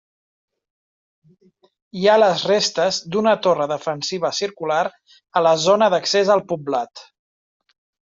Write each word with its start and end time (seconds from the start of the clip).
Hi 1.99 2.07
ha 2.07 2.15
les 2.21 2.45
restes 2.51 2.99
d'una 3.15 3.33
torre 3.47 3.67
defensiva 3.71 4.31
circular 4.39 4.79
a 5.39 5.45
la 5.49 5.53
zona 5.65 5.91
d'accés 5.95 6.33
al 6.37 6.43
poblat. 6.53 7.05